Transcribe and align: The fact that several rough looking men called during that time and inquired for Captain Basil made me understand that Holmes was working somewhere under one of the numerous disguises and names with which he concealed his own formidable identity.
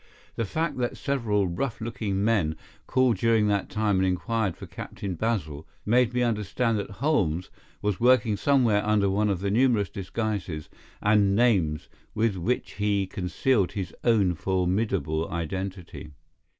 The 0.35 0.45
fact 0.45 0.77
that 0.77 0.97
several 0.97 1.47
rough 1.47 1.79
looking 1.79 2.23
men 2.23 2.55
called 2.87 3.17
during 3.17 3.45
that 3.49 3.69
time 3.69 3.97
and 3.97 4.05
inquired 4.07 4.57
for 4.57 4.65
Captain 4.65 5.13
Basil 5.13 5.67
made 5.85 6.11
me 6.11 6.23
understand 6.23 6.79
that 6.79 6.89
Holmes 6.89 7.51
was 7.83 7.99
working 7.99 8.35
somewhere 8.35 8.83
under 8.83 9.11
one 9.11 9.29
of 9.29 9.41
the 9.41 9.51
numerous 9.51 9.89
disguises 9.91 10.69
and 11.03 11.35
names 11.35 11.87
with 12.15 12.35
which 12.35 12.71
he 12.81 13.05
concealed 13.05 13.73
his 13.73 13.93
own 14.03 14.33
formidable 14.33 15.29
identity. 15.29 16.09